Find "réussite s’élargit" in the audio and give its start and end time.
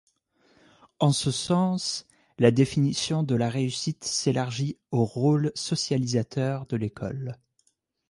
3.51-4.79